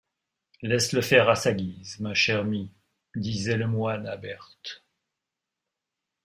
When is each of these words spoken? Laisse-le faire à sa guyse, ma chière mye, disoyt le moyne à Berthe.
Laisse-le 0.63 1.01
faire 1.03 1.29
à 1.29 1.35
sa 1.35 1.53
guyse, 1.53 1.99
ma 1.99 2.15
chière 2.15 2.43
mye, 2.43 2.71
disoyt 3.15 3.55
le 3.57 3.67
moyne 3.67 4.07
à 4.07 4.17
Berthe. 4.17 4.83